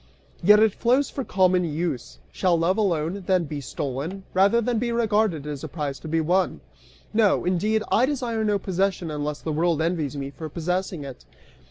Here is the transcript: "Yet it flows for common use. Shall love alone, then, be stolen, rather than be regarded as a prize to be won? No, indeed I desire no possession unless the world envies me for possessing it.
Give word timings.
"Yet 0.41 0.59
it 0.59 0.73
flows 0.73 1.11
for 1.11 1.23
common 1.23 1.63
use. 1.63 2.17
Shall 2.31 2.57
love 2.57 2.75
alone, 2.77 3.23
then, 3.27 3.43
be 3.43 3.61
stolen, 3.61 4.23
rather 4.33 4.59
than 4.59 4.79
be 4.79 4.91
regarded 4.91 5.45
as 5.45 5.63
a 5.63 5.67
prize 5.67 5.99
to 5.99 6.07
be 6.07 6.19
won? 6.19 6.59
No, 7.13 7.45
indeed 7.45 7.83
I 7.91 8.07
desire 8.07 8.43
no 8.43 8.57
possession 8.57 9.11
unless 9.11 9.41
the 9.41 9.53
world 9.53 9.79
envies 9.79 10.17
me 10.17 10.31
for 10.31 10.49
possessing 10.49 11.03
it. 11.03 11.23